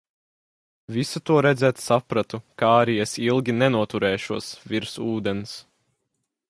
"Visu 0.95 1.19
to 1.29 1.35
redzot 1.45 1.83
sapratu, 1.87 2.39
ka 2.61 2.71
arī 2.79 2.97
es 3.05 3.13
ilgi 3.27 3.57
nenoturēšos 3.59 4.51
"virs 4.73 5.01
ūdens"." 5.15 5.55